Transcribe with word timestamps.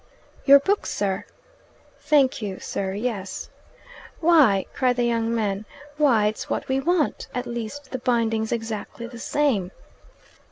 "Your 0.45 0.57
book, 0.59 0.87
sir?" 0.87 1.25
"Thank 1.99 2.41
you, 2.41 2.59
sir 2.59 2.93
yes." 2.93 3.51
"Why!" 4.19 4.65
cried 4.73 4.95
the 4.95 5.03
young 5.03 5.31
man 5.35 5.65
"why, 5.97 6.25
it's 6.25 6.49
'What 6.49 6.67
We 6.67 6.79
Want'! 6.79 7.27
At 7.35 7.45
least 7.45 7.91
the 7.91 7.99
binding's 7.99 8.51
exactly 8.51 9.05
the 9.05 9.19
same." 9.19 9.69